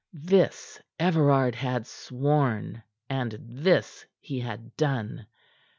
[0.13, 5.27] This Everard had sworn, and this he had done.